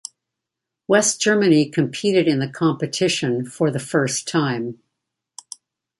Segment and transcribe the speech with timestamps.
[0.87, 4.81] West Germany competed in the competition for the first time.